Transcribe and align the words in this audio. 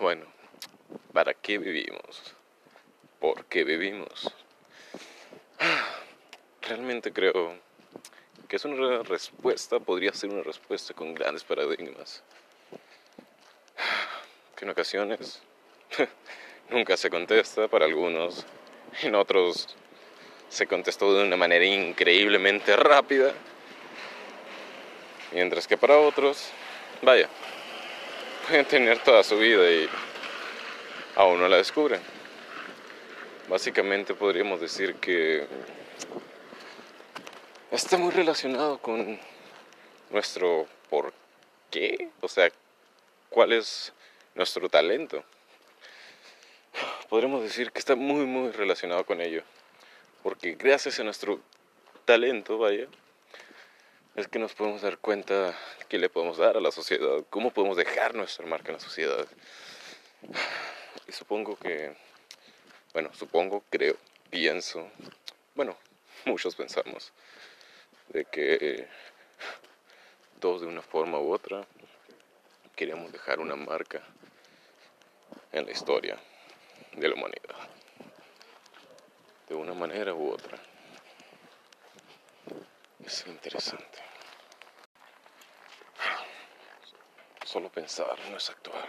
Bueno, 0.00 0.26
¿para 1.12 1.34
qué 1.34 1.56
vivimos? 1.58 2.34
¿Por 3.20 3.44
qué 3.44 3.62
vivimos? 3.62 4.34
Realmente 6.62 7.12
creo 7.12 7.56
que 8.48 8.56
es 8.56 8.64
una 8.64 9.04
respuesta, 9.04 9.78
podría 9.78 10.12
ser 10.12 10.30
una 10.30 10.42
respuesta 10.42 10.94
con 10.94 11.14
grandes 11.14 11.44
paradigmas. 11.44 12.24
Que 14.56 14.64
en 14.64 14.72
ocasiones 14.72 15.40
nunca 16.70 16.96
se 16.96 17.08
contesta 17.08 17.68
para 17.68 17.84
algunos, 17.84 18.44
en 19.02 19.14
otros 19.14 19.76
se 20.48 20.66
contestó 20.66 21.14
de 21.14 21.24
una 21.24 21.36
manera 21.36 21.64
increíblemente 21.64 22.74
rápida, 22.74 23.32
mientras 25.32 25.68
que 25.68 25.76
para 25.76 25.98
otros, 25.98 26.50
vaya, 27.00 27.28
pueden 28.46 28.66
tener 28.66 28.98
toda 28.98 29.22
su 29.22 29.38
vida 29.38 29.70
y 29.70 29.88
aún 31.16 31.40
no 31.40 31.48
la 31.48 31.56
descubren. 31.56 32.00
Básicamente 33.48 34.14
podríamos 34.14 34.60
decir 34.60 34.96
que 34.96 35.46
está 37.70 37.96
muy 37.96 38.10
relacionado 38.10 38.78
con 38.78 39.18
nuestro 40.10 40.66
por 40.90 41.12
qué, 41.70 42.10
o 42.20 42.28
sea, 42.28 42.50
cuál 43.28 43.52
es 43.52 43.92
nuestro 44.34 44.68
talento. 44.68 45.24
Podríamos 47.08 47.42
decir 47.42 47.70
que 47.70 47.78
está 47.78 47.94
muy, 47.94 48.26
muy 48.26 48.50
relacionado 48.50 49.04
con 49.04 49.20
ello, 49.20 49.42
porque 50.22 50.54
gracias 50.54 50.98
a 51.00 51.04
nuestro 51.04 51.40
talento, 52.04 52.58
vaya, 52.58 52.86
es 54.16 54.28
que 54.28 54.38
nos 54.38 54.54
podemos 54.54 54.82
dar 54.82 54.98
cuenta 54.98 55.56
qué 55.88 55.98
le 55.98 56.08
podemos 56.08 56.38
dar 56.38 56.56
a 56.56 56.60
la 56.60 56.70
sociedad, 56.70 57.24
cómo 57.30 57.50
podemos 57.50 57.76
dejar 57.76 58.14
nuestra 58.14 58.46
marca 58.46 58.68
en 58.68 58.74
la 58.74 58.80
sociedad. 58.80 59.26
Y 61.08 61.12
supongo 61.12 61.56
que, 61.56 61.96
bueno, 62.92 63.10
supongo, 63.12 63.64
creo, 63.70 63.96
pienso, 64.30 64.88
bueno, 65.54 65.76
muchos 66.24 66.54
pensamos, 66.54 67.12
de 68.08 68.24
que 68.24 68.86
todos 70.38 70.60
de 70.60 70.68
una 70.68 70.82
forma 70.82 71.18
u 71.18 71.32
otra 71.32 71.66
queríamos 72.76 73.12
dejar 73.12 73.40
una 73.40 73.56
marca 73.56 74.00
en 75.50 75.66
la 75.66 75.72
historia 75.72 76.18
de 76.92 77.08
la 77.08 77.14
humanidad, 77.14 77.56
de 79.48 79.54
una 79.56 79.74
manera 79.74 80.14
u 80.14 80.30
otra. 80.30 80.58
Es 83.02 83.26
interesante. 83.26 83.98
Solo 87.44 87.70
pensar 87.70 88.18
no 88.30 88.36
es 88.36 88.50
actuar. 88.50 88.88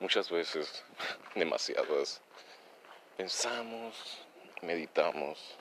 Muchas 0.00 0.30
veces, 0.30 0.84
demasiadas, 1.34 2.20
pensamos, 3.16 4.26
meditamos, 4.62 5.56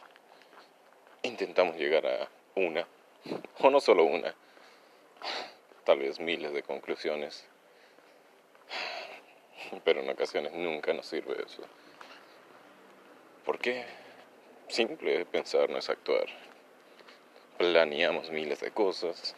intentamos 1.24 1.76
llegar 1.76 2.06
a 2.06 2.30
una, 2.56 2.88
o 3.60 3.70
no 3.70 3.80
solo 3.80 4.04
una, 4.04 4.34
tal 5.86 6.00
vez 6.00 6.20
miles 6.20 6.54
de 6.54 6.64
conclusiones, 6.64 7.48
pero 9.84 10.02
en 10.02 10.10
ocasiones 10.10 10.54
nunca 10.54 10.94
nos 10.94 11.08
sirve 11.08 11.44
eso. 11.44 11.64
¿Por 13.44 13.60
qué? 13.60 13.86
Simple 14.68 15.26
pensar 15.26 15.70
no 15.70 15.78
es 15.78 15.90
actuar. 15.90 16.28
Planeamos 17.58 18.30
miles 18.30 18.60
de 18.60 18.72
cosas, 18.72 19.36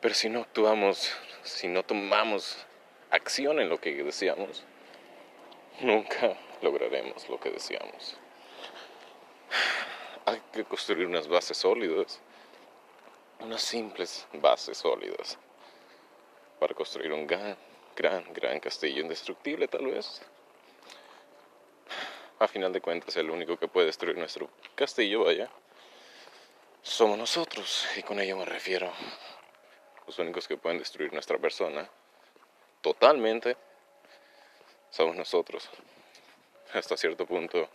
pero 0.00 0.14
si 0.14 0.30
no 0.30 0.40
actuamos, 0.40 1.12
si 1.42 1.68
no 1.68 1.82
tomamos 1.82 2.66
acción 3.10 3.60
en 3.60 3.68
lo 3.68 3.78
que 3.78 4.02
deseamos, 4.02 4.64
nunca 5.80 6.36
lograremos 6.62 7.28
lo 7.28 7.38
que 7.38 7.50
deseamos. 7.50 8.16
Hay 10.24 10.40
que 10.52 10.64
construir 10.64 11.06
unas 11.06 11.28
bases 11.28 11.58
sólidas, 11.58 12.20
unas 13.40 13.60
simples 13.60 14.26
bases 14.32 14.78
sólidas, 14.78 15.38
para 16.58 16.74
construir 16.74 17.12
un 17.12 17.26
gran, 17.26 17.56
gran, 17.96 18.32
gran 18.32 18.60
castillo 18.60 19.02
indestructible 19.02 19.68
tal 19.68 19.86
vez. 19.86 20.22
A 22.38 22.48
final 22.48 22.72
de 22.72 22.80
cuentas, 22.80 23.14
el 23.16 23.28
único 23.28 23.58
que 23.58 23.68
puede 23.68 23.88
destruir 23.88 24.16
nuestro 24.16 24.48
castillo, 24.74 25.24
vaya, 25.24 25.50
somos 26.82 27.18
nosotros, 27.18 27.86
y 27.96 28.02
con 28.02 28.20
ello 28.20 28.36
me 28.36 28.44
refiero 28.44 28.92
los 30.06 30.18
únicos 30.18 30.48
que 30.48 30.56
pueden 30.56 30.78
destruir 30.78 31.12
nuestra 31.12 31.38
persona 31.38 31.88
totalmente 32.80 33.56
somos 34.90 35.14
nosotros. 35.14 35.70
Hasta 36.72 36.96
cierto 36.96 37.26
punto 37.26 37.68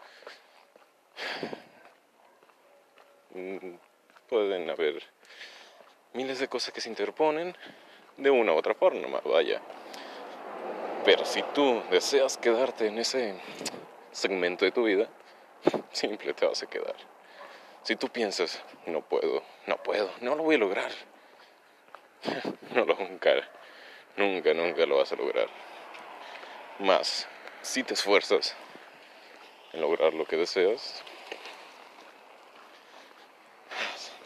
mm, 3.31 3.75
pueden 4.27 4.69
haber 4.69 5.03
miles 6.13 6.39
de 6.39 6.47
cosas 6.47 6.73
que 6.73 6.81
se 6.81 6.89
interponen 6.89 7.55
de 8.17 8.29
una 8.29 8.53
u 8.53 8.57
otra 8.57 8.73
forma, 8.73 9.21
vaya. 9.23 9.61
Pero 11.03 11.25
si 11.25 11.41
tú 11.53 11.83
deseas 11.91 12.37
quedarte 12.37 12.87
en 12.87 12.97
ese 12.97 13.39
segmento 14.11 14.65
de 14.65 14.71
tu 14.71 14.83
vida, 14.83 15.07
simple 15.91 16.33
te 16.33 16.45
vas 16.45 16.63
a 16.63 16.67
quedar. 16.67 17.14
Si 17.85 17.95
tú 17.95 18.09
piensas, 18.09 18.63
no 18.87 19.07
puedo, 19.07 19.43
no 19.67 19.77
puedo, 19.77 20.09
no 20.19 20.33
lo 20.33 20.41
voy 20.41 20.55
a 20.55 20.57
lograr, 20.57 20.91
no 22.71 22.83
lo 22.83 22.95
nunca, 22.95 23.47
nunca, 24.17 24.55
nunca 24.55 24.87
lo 24.87 24.97
vas 24.97 25.11
a 25.11 25.15
lograr. 25.15 25.47
Más, 26.79 27.27
si 27.61 27.83
te 27.83 27.93
esfuerzas 27.93 28.55
en 29.71 29.81
lograr 29.81 30.15
lo 30.15 30.25
que 30.25 30.35
deseas, 30.35 31.03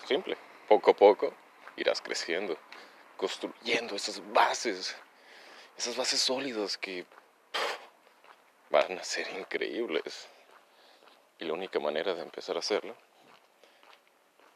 simple, 0.08 0.38
poco 0.70 0.92
a 0.92 0.96
poco 0.96 1.34
irás 1.76 2.00
creciendo, 2.00 2.58
construyendo 3.18 3.94
esas 3.94 4.22
bases, 4.32 4.96
esas 5.78 5.98
bases 5.98 6.22
sólidas 6.22 6.78
que 6.78 7.06
van 8.70 8.98
a 8.98 9.04
ser 9.04 9.30
increíbles. 9.38 10.30
Y 11.40 11.44
la 11.44 11.52
única 11.52 11.82
manera 11.82 12.16
de 12.16 12.22
empezar 12.22 12.56
a 12.56 12.60
hacerlo 12.60 12.96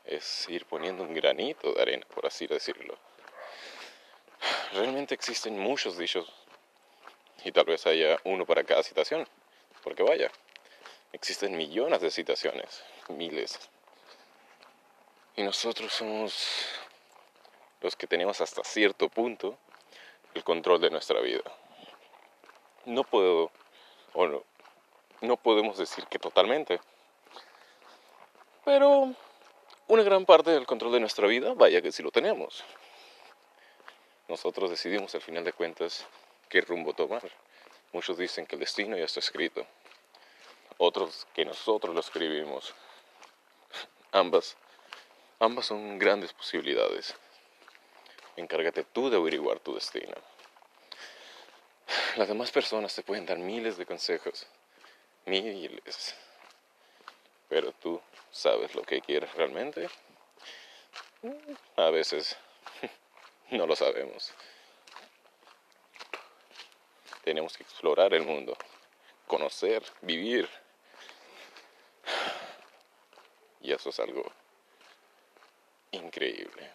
es 0.05 0.49
ir 0.49 0.65
poniendo 0.65 1.03
un 1.03 1.13
granito 1.13 1.73
de 1.73 1.81
arena, 1.81 2.05
por 2.13 2.25
así 2.25 2.47
decirlo 2.47 2.97
realmente 4.73 5.13
existen 5.13 5.57
muchos 5.57 5.97
dichos 5.97 6.31
y 7.43 7.51
tal 7.51 7.65
vez 7.65 7.85
haya 7.85 8.17
uno 8.23 8.45
para 8.45 8.63
cada 8.63 8.83
citación, 8.83 9.27
porque 9.83 10.03
vaya, 10.03 10.31
existen 11.11 11.55
millones 11.57 12.01
de 12.01 12.09
citaciones, 12.09 12.83
miles. 13.09 13.59
Y 15.35 15.43
nosotros 15.43 15.91
somos 15.91 16.67
los 17.81 17.95
que 17.95 18.07
tenemos 18.07 18.39
hasta 18.39 18.63
cierto 18.63 19.09
punto 19.09 19.57
el 20.33 20.43
control 20.43 20.79
de 20.79 20.89
nuestra 20.89 21.19
vida. 21.19 21.43
No 22.85 23.03
puedo, 23.03 23.51
o 24.13 24.27
no, 24.27 24.43
no 25.21 25.37
podemos 25.37 25.77
decir 25.77 26.05
que 26.07 26.19
totalmente, 26.19 26.79
pero 28.63 29.13
una 29.87 30.03
gran 30.03 30.25
parte 30.25 30.51
del 30.51 30.65
control 30.65 30.93
de 30.93 30.99
nuestra 30.99 31.27
vida, 31.27 31.53
vaya 31.53 31.81
que 31.81 31.91
sí 31.91 32.03
lo 32.03 32.11
tenemos 32.11 32.63
nosotros 34.33 34.69
decidimos 34.71 35.13
al 35.15 35.21
final 35.21 35.43
de 35.43 35.53
cuentas 35.53 36.05
qué 36.49 36.61
rumbo 36.61 36.93
tomar. 36.93 37.21
Muchos 37.91 38.17
dicen 38.17 38.45
que 38.45 38.55
el 38.55 38.61
destino 38.61 38.97
ya 38.97 39.05
está 39.05 39.19
escrito, 39.19 39.65
otros 40.77 41.27
que 41.35 41.45
nosotros 41.45 41.93
lo 41.93 42.01
escribimos. 42.01 42.73
Ambas, 44.11 44.57
ambas 45.39 45.67
son 45.67 45.99
grandes 45.99 46.33
posibilidades. 46.33 47.15
Encárgate 48.35 48.83
tú 48.83 49.09
de 49.11 49.17
averiguar 49.17 49.59
tu 49.59 49.75
destino. 49.75 50.15
Las 52.15 52.27
demás 52.27 52.49
personas 52.51 52.95
te 52.95 53.03
pueden 53.03 53.27
dar 53.27 53.37
miles 53.37 53.77
de 53.77 53.85
consejos, 53.85 54.47
miles, 55.25 56.15
pero 57.53 57.71
tú 57.71 58.01
sabes 58.31 58.73
lo 58.73 58.81
que 58.81 58.99
quieres 58.99 59.31
realmente. 59.35 59.87
A 61.75 61.91
veces 61.91 62.35
no 63.51 63.67
lo 63.67 63.75
sabemos. 63.75 64.33
Tenemos 67.23 67.55
que 67.55 67.61
explorar 67.61 68.11
el 68.15 68.23
mundo, 68.23 68.57
conocer, 69.27 69.83
vivir. 70.01 70.49
Y 73.61 73.71
eso 73.71 73.89
es 73.91 73.99
algo 73.99 74.23
increíble. 75.91 76.71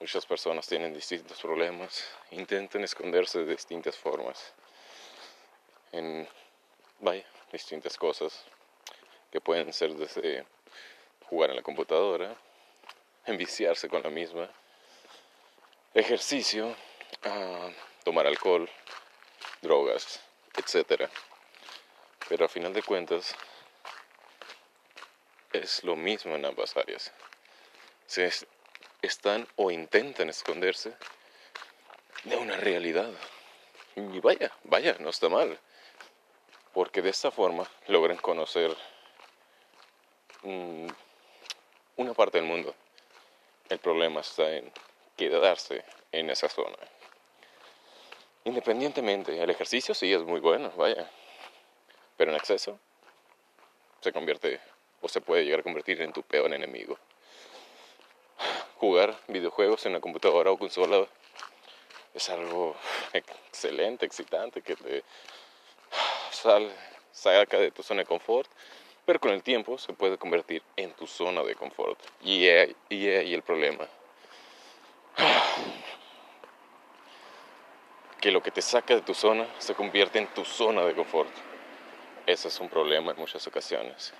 Muchas 0.00 0.24
personas 0.24 0.66
tienen 0.66 0.94
distintos 0.94 1.38
problemas, 1.42 2.10
intentan 2.30 2.84
esconderse 2.84 3.40
de 3.40 3.52
distintas 3.52 3.98
formas, 3.98 4.54
en, 5.92 6.26
vaya, 7.00 7.26
distintas 7.50 7.96
cosas 7.96 8.44
que 9.30 9.40
pueden 9.40 9.72
ser 9.72 9.94
desde 9.94 10.44
jugar 11.26 11.50
en 11.50 11.56
la 11.56 11.62
computadora, 11.62 12.36
enviciarse 13.26 13.88
con 13.88 14.02
la 14.02 14.10
misma, 14.10 14.48
ejercicio, 15.94 16.76
ah, 17.24 17.70
tomar 18.04 18.26
alcohol, 18.26 18.68
drogas, 19.62 20.20
etc. 20.56 21.08
Pero 22.28 22.44
a 22.44 22.48
final 22.48 22.72
de 22.72 22.82
cuentas 22.82 23.34
es 25.52 25.82
lo 25.84 25.96
mismo 25.96 26.34
en 26.36 26.44
ambas 26.44 26.76
áreas. 26.76 27.12
Se 28.06 28.30
están 29.02 29.46
o 29.56 29.70
intentan 29.70 30.28
esconderse 30.28 30.94
de 32.24 32.36
una 32.36 32.56
realidad. 32.56 33.10
Y 33.96 34.20
vaya, 34.20 34.52
vaya, 34.64 34.96
no 35.00 35.10
está 35.10 35.28
mal. 35.28 35.58
Porque 36.72 37.02
de 37.02 37.10
esta 37.10 37.30
forma 37.30 37.68
logran 37.88 38.18
conocer 38.18 38.76
mm, 40.42 40.86
una 41.96 42.14
parte 42.14 42.38
del 42.38 42.46
mundo. 42.46 42.74
El 43.68 43.78
problema 43.78 44.20
está 44.20 44.50
en 44.56 44.72
quedarse 45.16 45.84
en 46.12 46.30
esa 46.30 46.48
zona. 46.48 46.76
Independientemente, 48.44 49.42
el 49.42 49.50
ejercicio 49.50 49.94
sí 49.94 50.12
es 50.12 50.22
muy 50.22 50.40
bueno, 50.40 50.72
vaya. 50.76 51.10
Pero 52.16 52.30
en 52.30 52.36
exceso 52.36 52.78
se 54.00 54.12
convierte 54.12 54.60
o 55.02 55.08
se 55.08 55.20
puede 55.20 55.44
llegar 55.44 55.60
a 55.60 55.62
convertir 55.62 56.00
en 56.00 56.12
tu 56.12 56.22
peor 56.22 56.52
enemigo. 56.52 56.98
Jugar 58.76 59.18
videojuegos 59.28 59.84
en 59.86 59.92
la 59.92 60.00
computadora 60.00 60.50
o 60.50 60.58
consola 60.58 61.06
es 62.14 62.28
algo 62.30 62.74
excelente, 63.12 64.06
excitante, 64.06 64.62
que 64.62 64.74
te 64.74 65.04
sal, 66.40 66.74
saca 67.12 67.58
de 67.58 67.70
tu 67.70 67.82
zona 67.82 68.00
de 68.00 68.06
confort, 68.06 68.50
pero 69.04 69.20
con 69.20 69.32
el 69.32 69.42
tiempo 69.42 69.76
se 69.78 69.92
puede 69.92 70.18
convertir 70.18 70.62
en 70.76 70.92
tu 70.92 71.06
zona 71.06 71.42
de 71.42 71.54
confort. 71.54 71.98
Y 72.22 72.48
ahí, 72.48 72.74
y 72.88 73.08
ahí 73.08 73.34
el 73.34 73.42
problema. 73.42 73.86
Que 78.20 78.30
lo 78.30 78.42
que 78.42 78.50
te 78.50 78.60
saca 78.60 78.94
de 78.94 79.00
tu 79.00 79.14
zona 79.14 79.46
se 79.58 79.74
convierte 79.74 80.18
en 80.18 80.26
tu 80.34 80.44
zona 80.44 80.84
de 80.84 80.94
confort. 80.94 81.30
Ese 82.26 82.48
es 82.48 82.60
un 82.60 82.68
problema 82.68 83.12
en 83.12 83.18
muchas 83.18 83.46
ocasiones. 83.46 84.12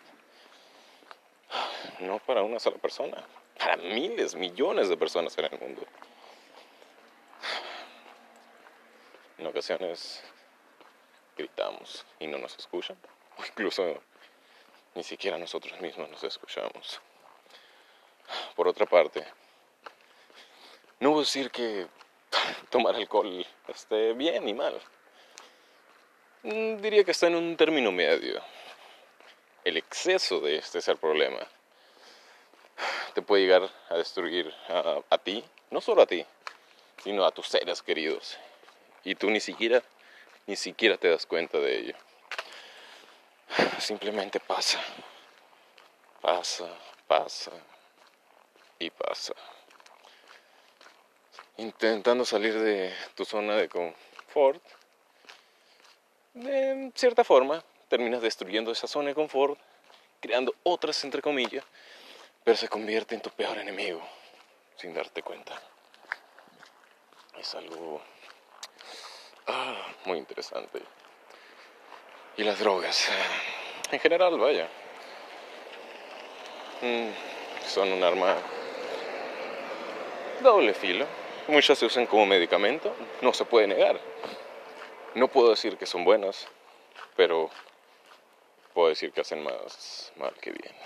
No 2.01 2.19
para 2.19 2.43
una 2.43 2.59
sola 2.59 2.79
persona, 2.79 3.23
para 3.59 3.77
miles, 3.77 4.35
millones 4.35 4.89
de 4.89 4.97
personas 4.97 5.37
en 5.37 5.45
el 5.45 5.61
mundo. 5.61 5.83
En 9.39 9.47
ocasiones 9.47 10.23
gritamos 11.41 12.05
y 12.19 12.27
no 12.27 12.39
nos 12.39 12.57
escuchan, 12.59 12.97
o 13.39 13.45
incluso 13.45 14.03
ni 14.95 15.03
siquiera 15.03 15.39
nosotros 15.39 15.81
mismos 15.81 16.09
nos 16.09 16.23
escuchamos. 16.25 17.01
Por 18.55 18.69
otra 18.69 18.87
parte, 18.87 19.27
no 21.01 21.11
voy 21.11 21.19
a 21.19 21.21
decir 21.21 21.51
que 21.51 21.87
tomar 22.71 22.95
alcohol 22.95 23.47
esté 23.69 24.13
bien 24.13 24.45
ni 24.45 24.55
mal. 24.55 24.81
Mm, 26.43 26.77
diría 26.77 27.05
que 27.05 27.11
está 27.11 27.27
en 27.27 27.37
un 27.37 27.57
término 27.57 27.91
medio. 27.91 28.41
El 29.65 29.77
exceso 29.77 30.41
de 30.41 30.57
este 30.57 30.79
es 30.79 30.89
el 30.89 30.97
problema. 30.97 31.39
Te 33.15 33.23
puede 33.23 33.43
llegar 33.43 33.69
a 33.89 33.97
destruir 33.97 34.55
a 34.69 35.19
ti, 35.19 35.45
no 35.71 35.81
solo 35.81 36.03
a 36.03 36.07
ti, 36.07 36.25
sino 37.03 37.25
a 37.25 37.31
tus 37.31 37.49
seres 37.49 37.83
queridos 37.83 38.39
y 39.05 39.15
tú 39.15 39.31
ni 39.31 39.41
siquiera, 39.41 39.83
ni 40.51 40.57
siquiera 40.57 40.97
te 40.97 41.09
das 41.09 41.27
cuenta 41.27 41.59
de 41.61 41.79
ello. 41.79 41.95
Simplemente 43.79 44.41
pasa, 44.41 44.81
pasa, 46.21 46.69
pasa 47.07 47.53
y 48.81 48.91
pasa. 48.91 49.33
Intentando 51.57 52.25
salir 52.25 52.59
de 52.59 52.93
tu 53.15 53.25
zona 53.25 53.55
de 53.55 53.69
confort, 53.69 54.61
de 56.35 56.91
cierta 56.97 57.23
forma 57.23 57.63
terminas 57.89 58.21
destruyendo 58.21 58.73
esa 58.73 58.89
zona 58.89 59.11
de 59.11 59.15
confort, 59.15 59.57
creando 60.19 60.53
otras 60.65 61.05
entre 61.05 61.23
comillas, 61.23 61.65
pero 62.43 62.57
se 62.57 62.69
convierte 62.69 63.15
en 63.15 63.21
tu 63.21 63.31
peor 63.31 63.57
enemigo 63.57 64.03
sin 64.75 64.93
darte 64.95 65.23
cuenta. 65.23 65.63
Es 67.39 67.55
algo 67.55 68.03
Ah, 69.53 69.75
muy 70.05 70.19
interesante. 70.19 70.81
Y 72.37 72.45
las 72.45 72.61
drogas. 72.61 73.09
En 73.91 73.99
general, 73.99 74.39
vaya. 74.39 74.69
Mm, 76.81 77.09
son 77.67 77.91
un 77.91 78.05
arma 78.05 78.37
doble 80.41 80.73
filo. 80.73 81.05
Muchas 81.49 81.79
se 81.79 81.87
usan 81.87 82.07
como 82.07 82.27
medicamento, 82.27 82.95
no 83.23 83.33
se 83.35 83.45
puede 83.45 83.67
negar. 83.67 83.99
No 85.17 85.27
puedo 85.27 85.51
decir 85.51 85.77
que 85.77 85.85
son 85.85 86.05
buenas, 86.05 86.47
pero 87.17 87.51
puedo 88.73 88.91
decir 88.91 89.11
que 89.11 89.23
hacen 89.23 89.43
más 89.43 90.13
mal 90.15 90.33
que 90.35 90.53
bien. 90.53 90.77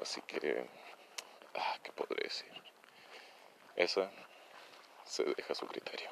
Así 0.00 0.20
que, 0.22 0.66
ah, 1.54 1.76
¿qué 1.84 1.92
podré 1.92 2.24
decir? 2.24 2.50
Esa 3.76 4.10
se 5.04 5.22
deja 5.22 5.52
a 5.52 5.54
su 5.54 5.66
criterio. 5.68 6.10